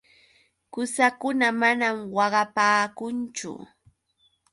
[0.73, 3.51] Qusakuna manam waqapaakunchu.